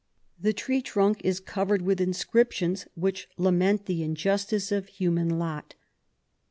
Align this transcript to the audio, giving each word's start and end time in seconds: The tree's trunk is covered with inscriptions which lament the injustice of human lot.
The 0.39 0.51
tree's 0.51 0.81
trunk 0.81 1.21
is 1.23 1.39
covered 1.39 1.83
with 1.83 2.01
inscriptions 2.01 2.87
which 2.95 3.29
lament 3.37 3.85
the 3.85 4.01
injustice 4.01 4.71
of 4.71 4.87
human 4.87 5.37
lot. 5.37 5.75